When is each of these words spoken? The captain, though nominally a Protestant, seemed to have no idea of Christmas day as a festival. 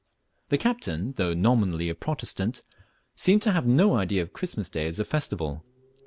The 0.49 0.57
captain, 0.57 1.11
though 1.11 1.35
nominally 1.35 1.87
a 1.87 1.93
Protestant, 1.93 2.63
seemed 3.15 3.43
to 3.43 3.51
have 3.51 3.67
no 3.67 3.93
idea 3.97 4.23
of 4.23 4.33
Christmas 4.33 4.67
day 4.67 4.87
as 4.87 4.99
a 4.99 5.05
festival. 5.05 5.63